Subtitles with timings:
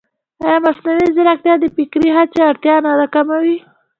[0.43, 3.57] ایا مصنوعي ځیرکتیا د فکري هڅې اړتیا نه راکموي؟